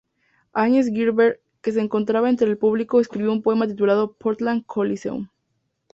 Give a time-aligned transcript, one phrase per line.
[0.51, 5.27] Allen Ginsberg, que se encontraba entre el público, escribió un poema titulado "Portland Coliseum".